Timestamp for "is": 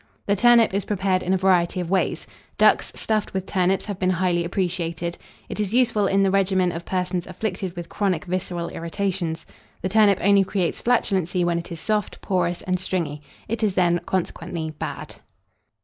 0.73-0.83, 5.59-5.75, 11.71-11.79, 13.61-13.75